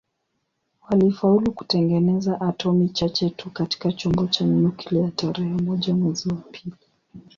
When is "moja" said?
5.53-5.95